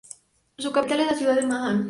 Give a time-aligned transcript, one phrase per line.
[0.57, 1.79] Su capital es la ciudad de Ma'an.